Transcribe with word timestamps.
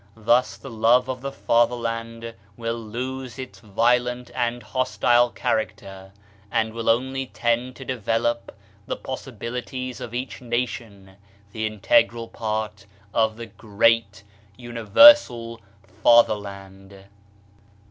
Thus 0.17 0.57
the 0.57 0.71
love 0.71 1.07
of 1.09 1.21
the 1.21 1.31
fatherland 1.31 2.33
will 2.57 2.73
lose 2.79 3.37
its 3.37 3.59
violent 3.59 4.31
and 4.33 4.63
hostile 4.63 5.29
character, 5.29 6.11
and 6.51 6.73
will 6.73 6.89
only 6.89 7.27
tend 7.27 7.75
to 7.75 7.85
develop 7.85 8.57
the 8.87 8.95
possibilities 8.95 10.01
of 10.01 10.15
each 10.15 10.41
nation, 10.41 11.17
the 11.51 11.67
integral 11.67 12.27
part 12.27 12.87
of 13.13 13.37
the 13.37 13.45
Great 13.45 14.23
Universal 14.57 15.61
Fatherland. 16.01 17.03